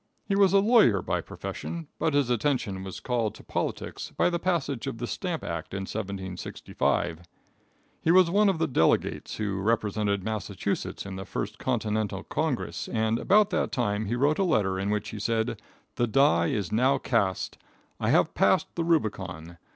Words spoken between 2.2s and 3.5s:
attention was called to